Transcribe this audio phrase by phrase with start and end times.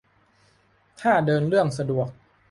[1.01, 2.07] ถ้าเดินเรื่องสะดวก